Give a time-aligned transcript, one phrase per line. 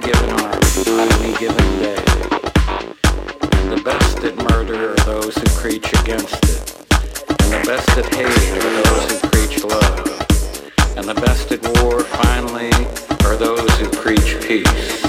[0.00, 2.04] given arm, on any given day.
[3.52, 6.86] And the best at murder are those who preach against it.
[7.40, 10.96] And the best at hate are those who preach love.
[10.96, 12.70] And the best at war, finally,
[13.24, 15.07] are those who preach peace.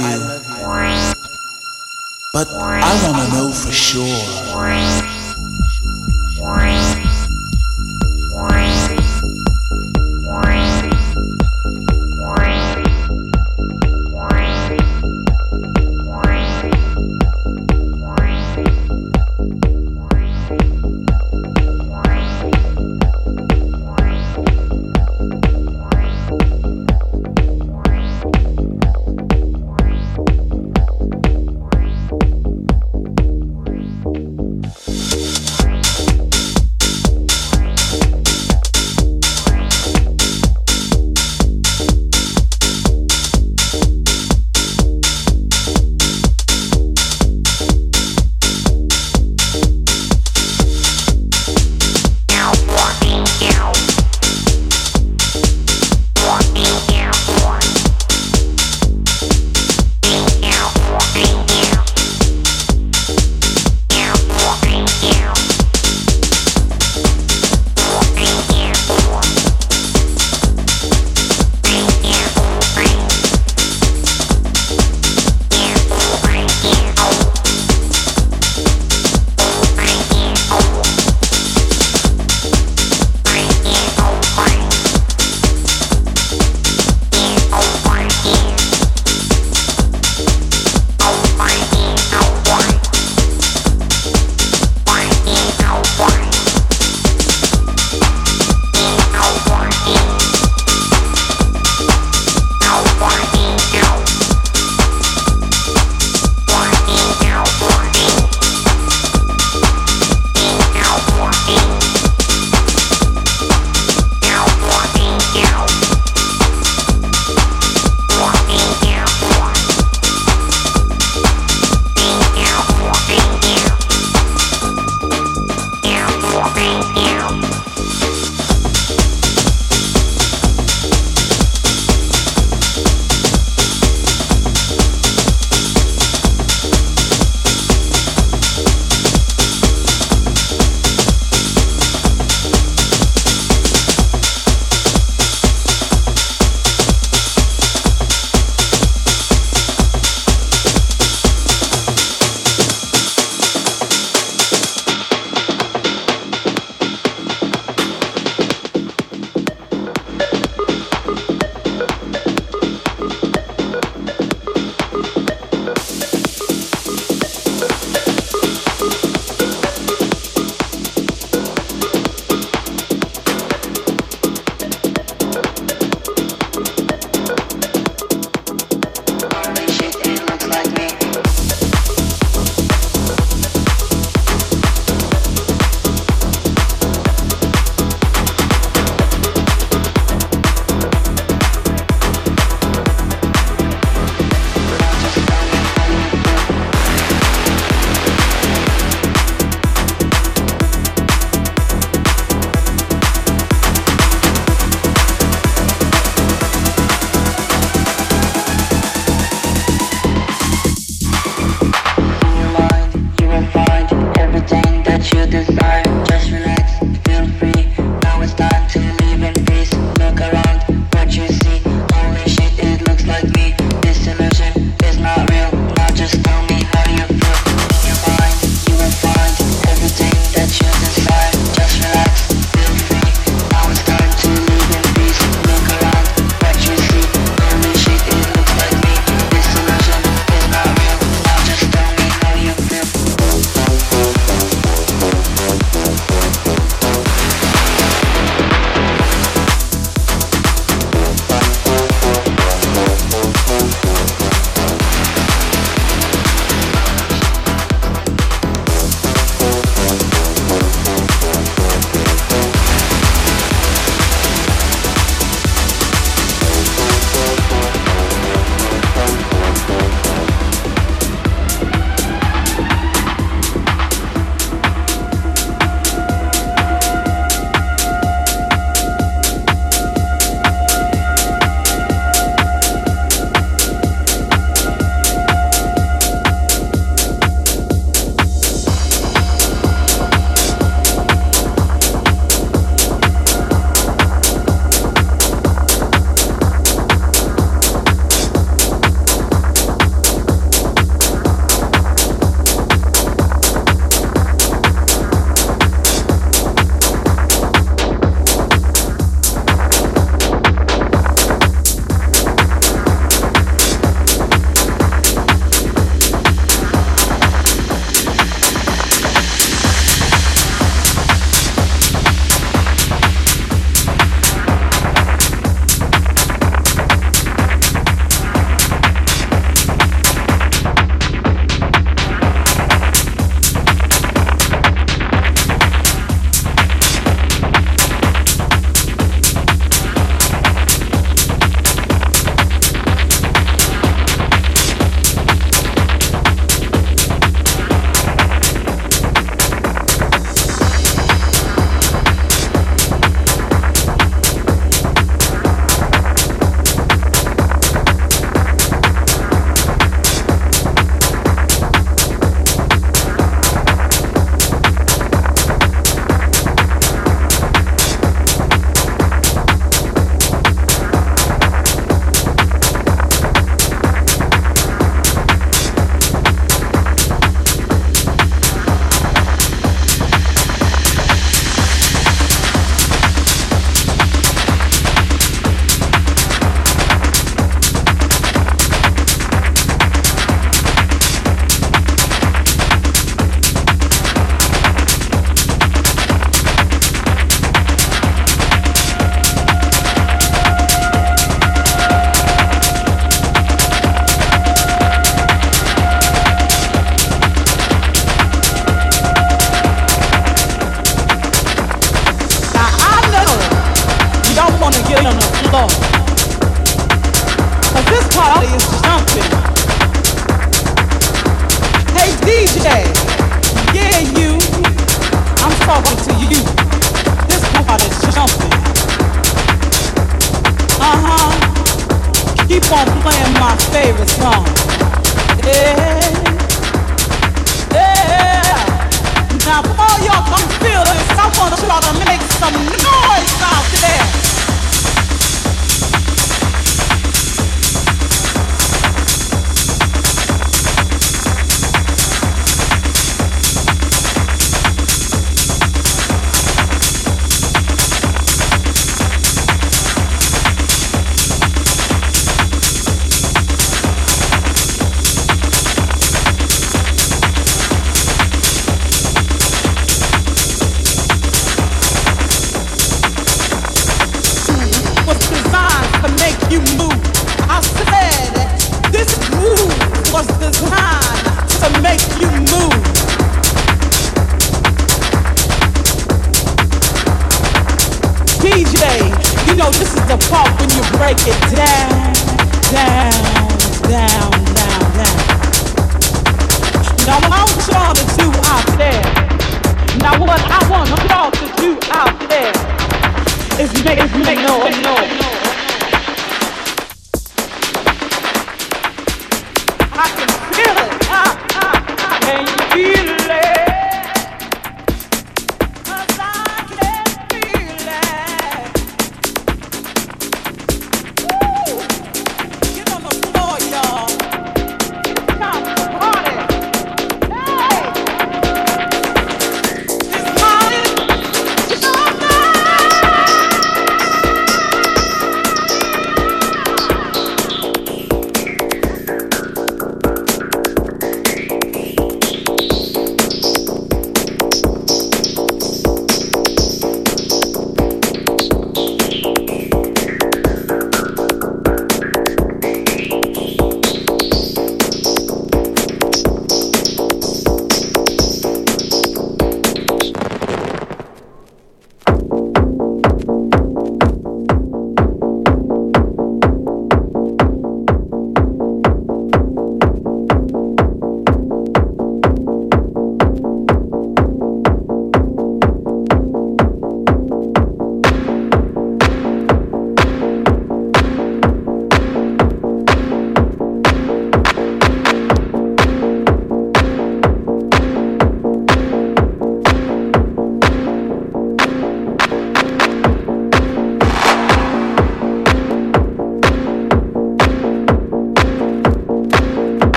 [0.00, 0.20] You,
[2.32, 5.19] but I wanna know for sure.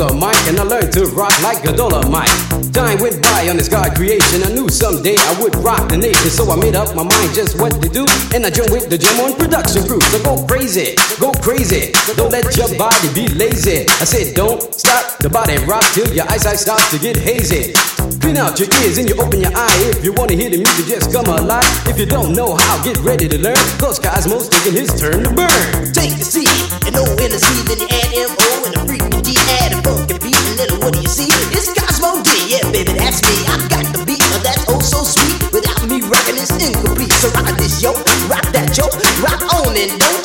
[0.00, 2.32] the mic and I learned to rock like a dollar mic.
[2.72, 4.40] Time went by on this God creation.
[4.40, 7.60] I knew someday I would rock the nation, so I made up my mind just
[7.60, 8.08] what to do.
[8.32, 10.00] And I joined with the gym on production crew.
[10.08, 11.92] So go crazy, go crazy.
[12.16, 13.84] Don't let your body be lazy.
[14.00, 17.76] I said, don't stop the body rock till your eyesight starts to get hazy.
[18.24, 19.76] Clean out your ears and you open your eye.
[19.92, 21.68] If you wanna hear the music, just come alive.
[21.84, 23.60] If you don't know how, get ready to learn.
[23.76, 25.92] Cause Cosmo's taking his turn to burn.
[25.92, 26.48] Take a seat
[26.88, 27.68] and no NSC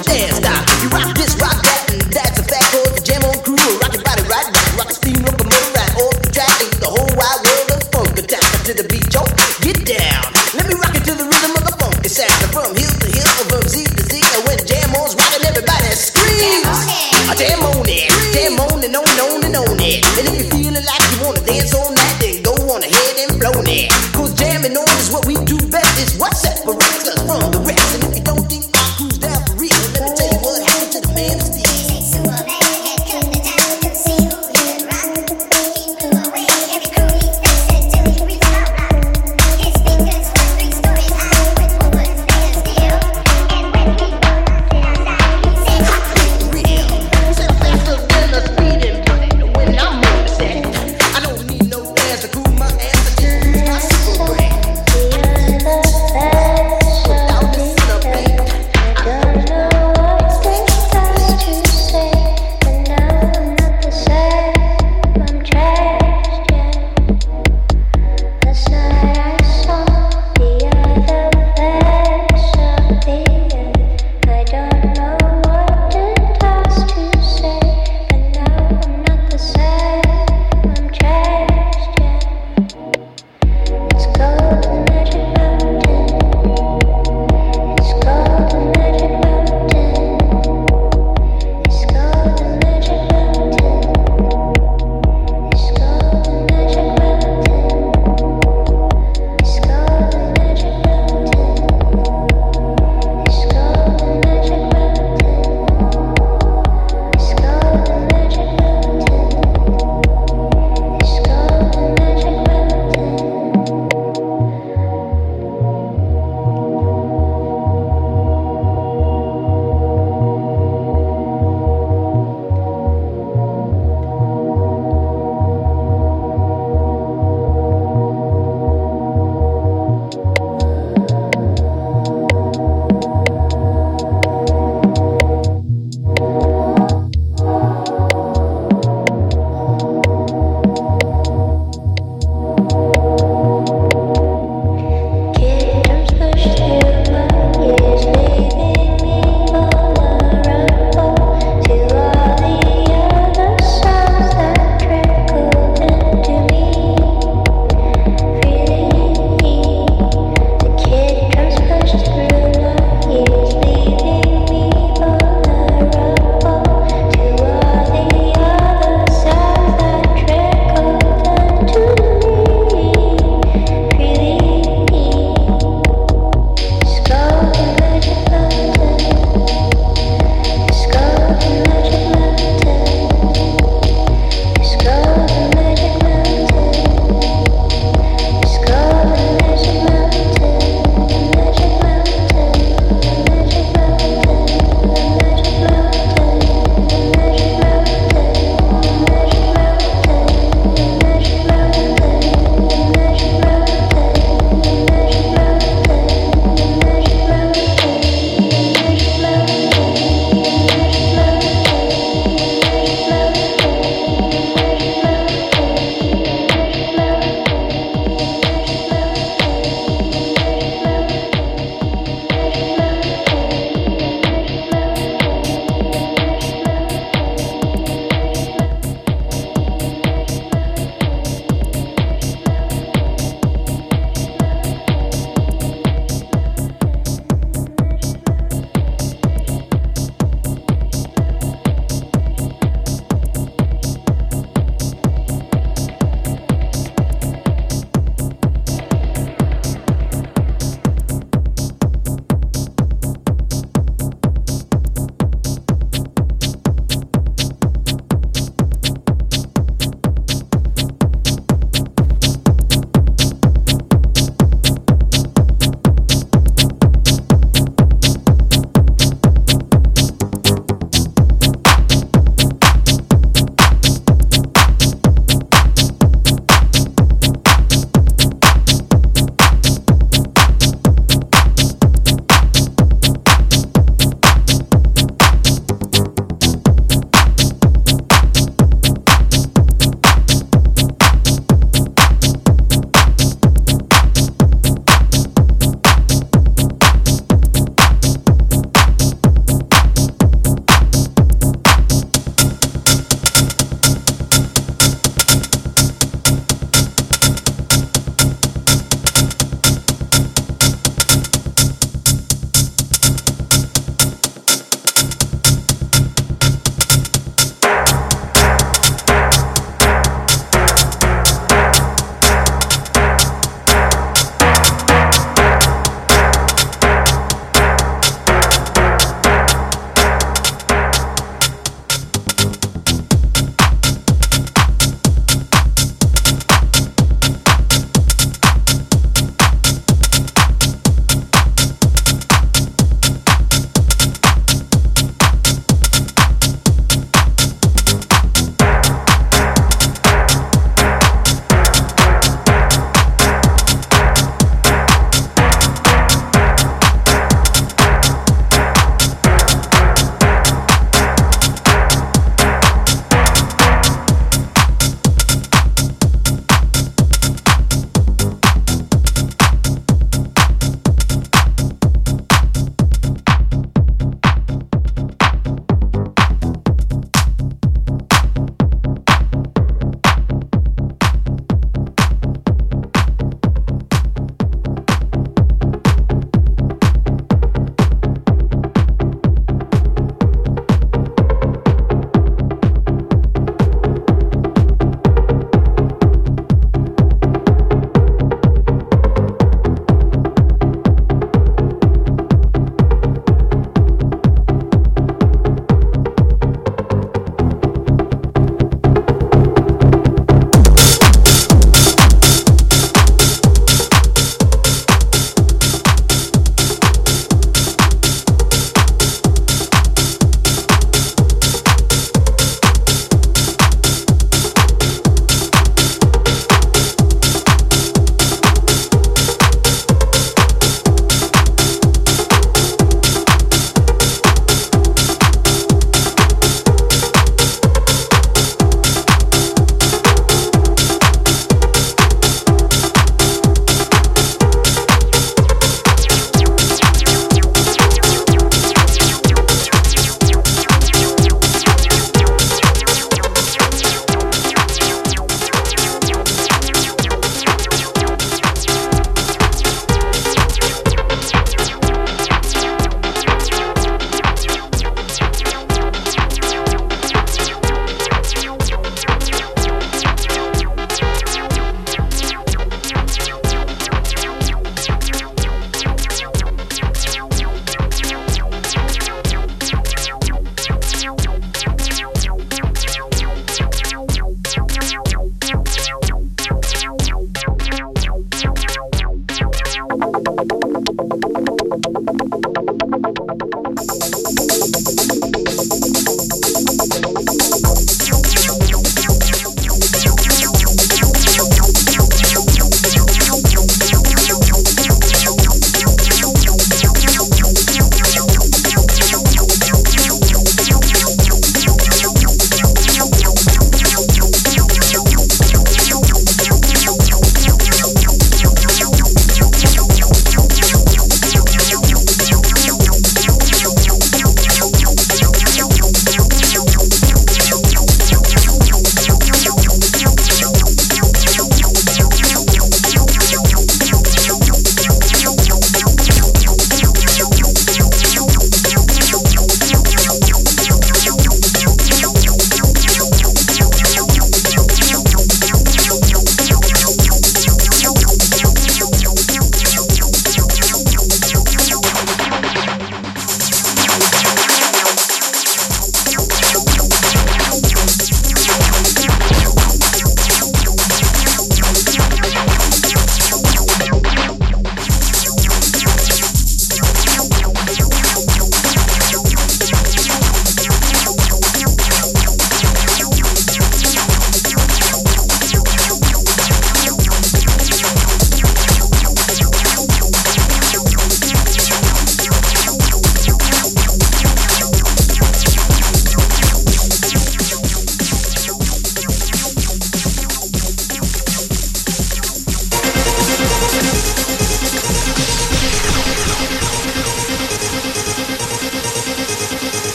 [0.00, 0.49] upstairs.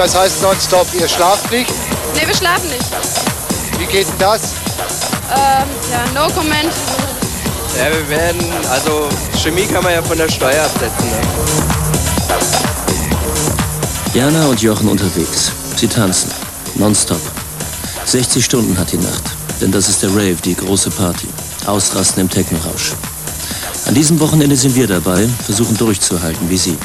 [0.00, 0.86] Was heißt nonstop?
[0.94, 1.68] Ihr schlaft nicht?
[2.14, 2.86] Ne, wir schlafen nicht.
[3.78, 4.54] Wie geht denn das?
[5.30, 6.72] Ähm, ja, no comment.
[7.76, 8.40] Ja, wir werden,
[8.70, 9.10] also
[9.42, 11.06] Chemie kann man ja von der Steuer absetzen.
[11.10, 11.20] Ne?
[14.14, 15.52] Jana und Jochen unterwegs.
[15.76, 16.30] Sie tanzen.
[16.76, 17.20] Nonstop.
[18.06, 19.24] 60 Stunden hat die Nacht.
[19.60, 21.28] Denn das ist der Rave, die große Party.
[21.66, 22.92] Ausrasten im Techno-Rausch.
[23.86, 26.78] An diesem Wochenende sind wir dabei, versuchen durchzuhalten wie sie.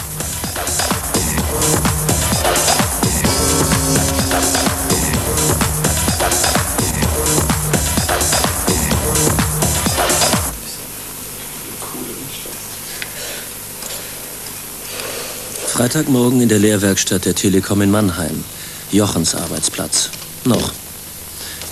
[15.85, 18.43] Freitagmorgen in der Lehrwerkstatt der Telekom in Mannheim.
[18.91, 20.09] Jochens Arbeitsplatz.
[20.43, 20.71] Noch.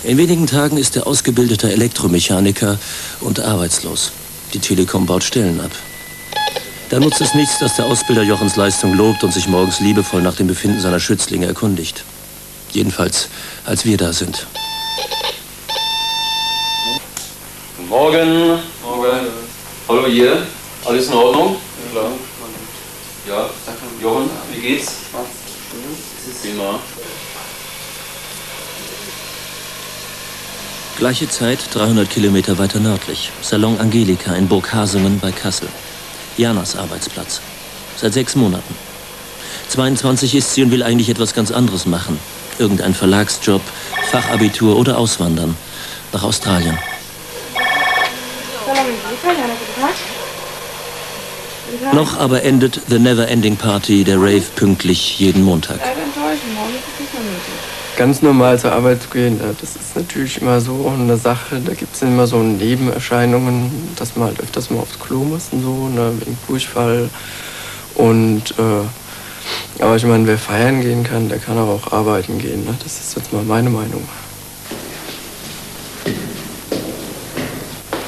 [0.04, 2.78] In wenigen Tagen ist er ausgebildeter Elektromechaniker
[3.22, 4.12] und arbeitslos.
[4.52, 5.72] Die Telekom baut Stellen ab.
[6.90, 10.36] Da nutzt es nichts, dass der Ausbilder Jochens Leistung lobt und sich morgens liebevoll nach
[10.36, 12.04] dem Befinden seiner Schützlinge erkundigt.
[12.70, 13.28] Jedenfalls,
[13.64, 14.46] als wir da sind.
[17.88, 18.60] Morgen.
[18.80, 19.26] Morgen.
[19.88, 20.46] Hallo hier.
[20.84, 21.56] Alles in Ordnung?
[21.92, 22.12] Ja, klar.
[23.26, 23.50] Ja,
[24.04, 24.96] Jochen, wie geht's?
[26.42, 26.78] Prima.
[30.98, 33.32] Gleiche Zeit, 300 Kilometer weiter nördlich.
[33.40, 35.68] Salon Angelika in Burg Hasungen bei Kassel.
[36.36, 37.40] Janas Arbeitsplatz.
[37.96, 38.74] Seit sechs Monaten.
[39.70, 42.20] 22 ist sie und will eigentlich etwas ganz anderes machen.
[42.58, 43.62] Irgendein Verlagsjob,
[44.10, 45.56] Fachabitur oder auswandern.
[46.12, 46.78] Nach Australien.
[51.92, 55.80] Noch aber endet The Never Ending Party, der Rave, pünktlich jeden Montag.
[57.96, 61.60] Ganz normal zur Arbeit zu gehen, das ist natürlich immer so eine Sache.
[61.64, 65.62] Da gibt es immer so Nebenerscheinungen, dass man halt öfters mal aufs Klo muss und
[65.62, 67.08] so, ne, wegen Durchfall.
[67.94, 72.64] Und, äh, aber ich meine, wer feiern gehen kann, der kann aber auch arbeiten gehen.
[72.64, 72.74] Ne?
[72.82, 74.08] Das ist jetzt mal meine Meinung.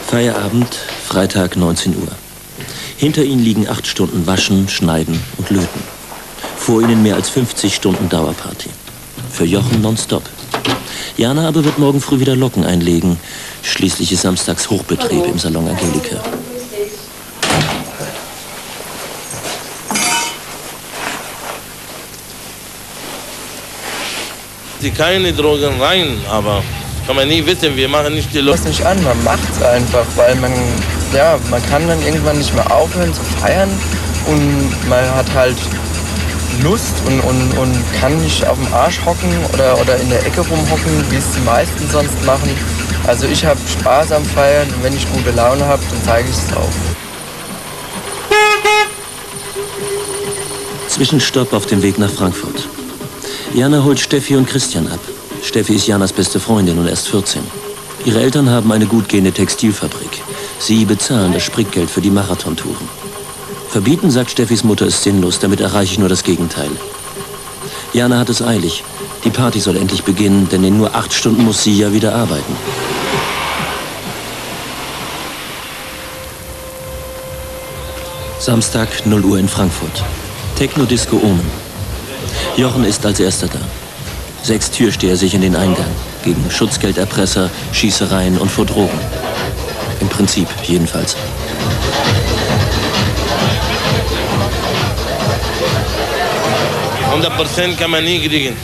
[0.09, 0.75] Feierabend,
[1.07, 2.26] Freitag 19 Uhr.
[2.99, 5.81] Hinter ihnen liegen acht Stunden Waschen, Schneiden und Löten.
[6.57, 8.71] Vor ihnen mehr als 50 Stunden Dauerparty.
[9.31, 10.23] Für Jochen nonstop.
[11.19, 13.19] Jana aber wird morgen früh wieder Locken einlegen.
[13.63, 16.23] Schließlich ist samstags Hochbetrieb im Salon Angelika.
[24.83, 26.63] Die keine Drogen rein, aber
[27.07, 28.69] kann man nie wissen, wir machen nicht die Leute.
[28.69, 30.53] nicht an, man macht es einfach, weil man,
[31.15, 33.71] ja, man kann dann irgendwann nicht mehr aufhören zu feiern
[34.27, 35.57] und man hat halt
[36.63, 40.41] Lust und, und, und kann nicht auf dem Arsch hocken oder, oder in der Ecke
[40.41, 42.51] rumhocken, wie es die meisten sonst machen.
[43.07, 46.37] Also ich habe Spaß am Feiern und wenn ich gute Laune habe, dann zeige ich
[46.37, 46.71] es auch.
[50.89, 52.67] Zwischenstopp auf dem Weg nach Frankfurt.
[53.53, 55.01] Jana holt Steffi und Christian ab.
[55.43, 57.43] Steffi ist Janas beste Freundin und erst 14.
[58.05, 60.23] Ihre Eltern haben eine gut gehende Textilfabrik.
[60.59, 62.89] Sie bezahlen das Sprickgeld für die Marathontouren.
[63.69, 66.71] Verbieten, sagt Steffis Mutter, ist sinnlos, damit erreiche ich nur das Gegenteil.
[67.93, 68.85] Jana hat es eilig.
[69.25, 72.57] Die Party soll endlich beginnen, denn in nur acht Stunden muss sie ja wieder arbeiten.
[78.39, 80.05] Samstag, 0 Uhr in Frankfurt.
[80.57, 81.51] Techno-Disco Omen.
[82.57, 83.59] Jochen ist als erster da.
[84.43, 85.91] Sechs Türsteher sich in den Eingang.
[86.23, 89.01] Gegen Schutzgelderpresser, Schießereien und vor Drogen.
[90.01, 91.17] Im Prinzip jedenfalls.
[97.37, 98.57] Prozent kann man nie kriegen.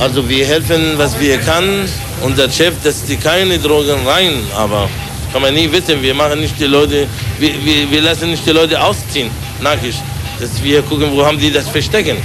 [0.00, 1.88] Also wir helfen, was wir können.
[2.22, 4.88] Unser Chef, dass die keine Drogen rein, aber
[5.32, 6.00] kann man nie wissen.
[6.00, 7.06] Wir machen nicht die Leute,
[7.38, 9.30] wir, wir, wir lassen nicht die Leute ausziehen,
[9.60, 9.96] nackig.
[10.40, 12.16] Dass wir gucken, wo haben die das verstecken.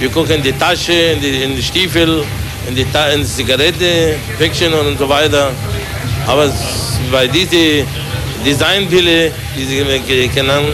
[0.00, 2.24] Wir gucken in die Tasche, in die, in die Stiefel,
[2.68, 5.50] in die, in die Zigarette, Päckchen und so weiter.
[6.26, 6.52] Aber
[7.10, 7.84] bei diese
[8.44, 10.66] Designpille, die sie kennen,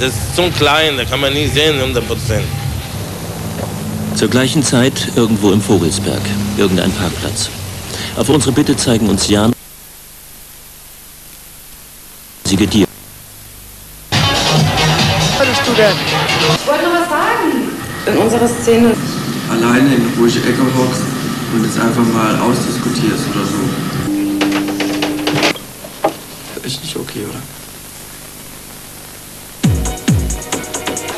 [0.00, 2.44] das ist zu klein, da kann man nie sehen, 100 Prozent.
[4.14, 6.22] Zur gleichen Zeit irgendwo im Vogelsberg,
[6.56, 7.50] irgendein Parkplatz.
[8.16, 9.52] Auf unsere Bitte zeigen uns Jan
[12.48, 12.86] sie dir.
[14.10, 15.92] Bist du denn?
[16.56, 17.70] Ich wollte noch was sagen.
[18.06, 18.94] In unserer Szene.
[19.50, 21.02] Alleine in eine ruhige Ecke hockst
[21.52, 23.87] und es einfach mal ausdiskutierst oder so.
[26.68, 27.40] Ist nicht okay, oder?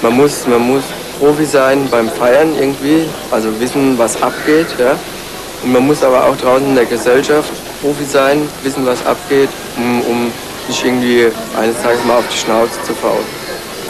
[0.01, 0.85] Man muss, man muss
[1.19, 3.03] Profi sein beim Feiern irgendwie,
[3.33, 4.69] also wissen, was abgeht.
[4.79, 4.97] Ja?
[5.65, 7.51] Und man muss aber auch draußen in der Gesellschaft
[7.83, 10.33] Profi sein, wissen, was abgeht, um, um
[10.69, 11.27] nicht irgendwie
[11.61, 12.95] eines Tages mal auf die Schnauze zu,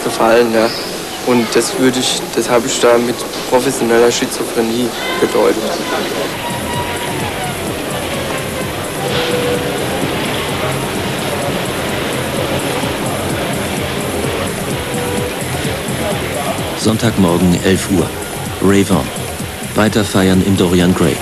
[0.03, 0.51] zu fallen.
[0.55, 0.67] Ja.
[1.27, 3.17] Und das würde ich, das habe ich da mit
[3.51, 4.89] professioneller Schizophrenie
[5.19, 5.61] gedeutet.
[16.91, 18.09] Sonntagmorgen 11 Uhr.
[18.61, 19.07] Rave on.
[19.75, 21.15] Weiter feiern im Dorian Gray.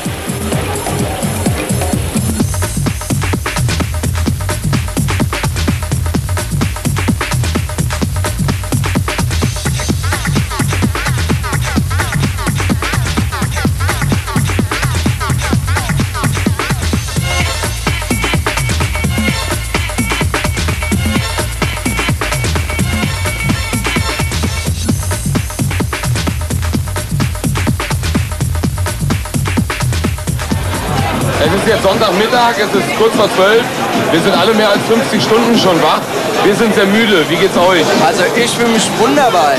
[32.39, 33.63] Sonntagmittag, es ist kurz vor zwölf.
[34.11, 36.01] Wir sind alle mehr als 50 Stunden schon wach.
[36.43, 37.25] Wir sind sehr müde.
[37.29, 37.83] Wie geht's euch?
[38.05, 39.53] Also ich fühle mich wunderbar.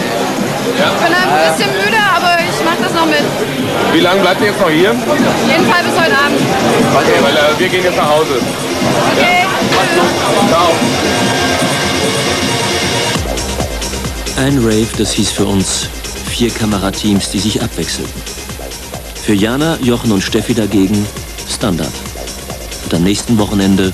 [0.79, 0.91] Ja?
[0.93, 3.25] Ich bin ein bisschen müde, aber ich mache das noch mit.
[3.93, 4.91] Wie lange bleibt ihr jetzt noch hier?
[4.91, 6.41] Auf jeden Fall bis heute Abend.
[6.97, 8.41] Okay, weil äh, wir gehen jetzt nach Hause.
[9.13, 9.47] Okay.
[10.49, 10.71] Ciao.
[14.39, 15.89] Ein Rave, das hieß für uns
[16.31, 18.23] vier Kamerateams, die sich abwechselten.
[19.23, 21.07] Für Jana, Jochen und Steffi dagegen
[21.53, 21.93] Standard.
[22.91, 23.93] Und am nächsten Wochenende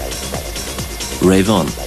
[1.20, 1.85] Rave On.